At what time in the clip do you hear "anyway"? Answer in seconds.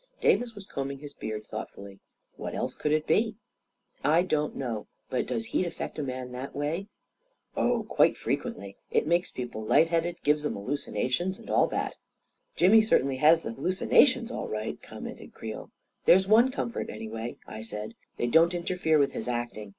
16.89-17.37